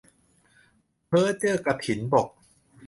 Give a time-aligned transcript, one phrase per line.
[1.07, 2.27] เพ้อเจ้อกฐินบก